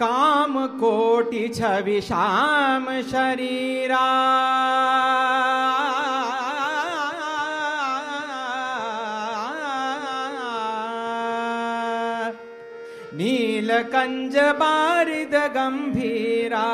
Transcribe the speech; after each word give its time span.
काम 0.00 0.52
कोटि 0.80 1.48
छवि 1.48 2.00
श्याम 2.00 2.84
शरीरा। 3.02 4.04
नीलकञ्ज 13.14 14.36
बारिद 14.60 15.34
गम्भीरा। 15.56 16.66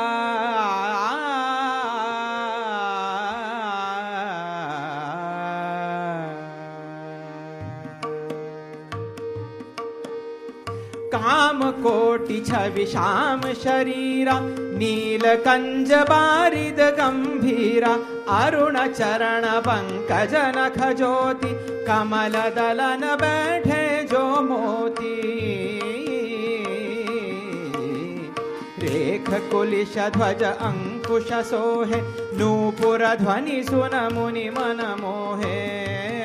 काम 11.13 11.59
कोटि 11.81 12.39
छवि 12.47 12.85
श्याम 12.91 13.41
शरीरा 13.63 14.39
नीलकञ्ज 14.79 15.91
बारिद 16.09 16.79
गम्भीरा 16.99 17.93
अरुण 18.37 18.77
चरण 18.93 19.45
पङ्कज 19.67 20.35
नख 20.57 20.79
ज्योति 20.97 21.53
कमल 21.87 22.37
दलन 22.57 23.05
बैठे 23.21 23.83
जो 24.11 24.23
मोती 24.49 25.13
रेख 28.83 29.29
कुलिश 29.51 29.97
ध्वज 30.17 30.43
अंकुश 30.43 31.31
सोहे 31.49 32.01
नूपुर 32.39 33.05
ध्वनि 33.21 33.63
सुन 33.69 33.95
मुनि 34.13 34.49
मन 34.57 34.81
मोहे 35.01 36.24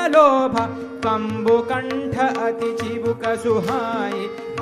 लोभ 0.13 0.55
कम्बुकण्ठ 1.05 2.17
अति 2.19 2.71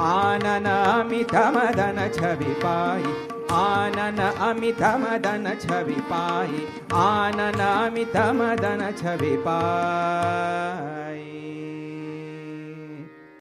आनन 0.09 0.67
अमिथमदन 0.69 1.99
छवि 2.15 2.53
पाई 2.63 3.13
आनन 3.59 4.19
अमिथमदन 4.49 5.47
छवि 5.61 5.99
पाई 6.11 6.65
आनन 7.03 7.59
अमिथमदन 7.67 8.83
छविपा 9.01 9.59